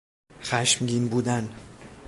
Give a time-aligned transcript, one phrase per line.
[0.43, 1.49] خشمگین بودن